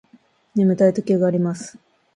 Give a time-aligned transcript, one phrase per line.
[0.55, 1.77] 眠たい時があります